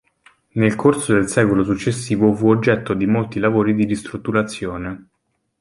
[0.53, 5.09] Nel corso del secolo successivo fu oggetto di molti lavori di ristrutturazione.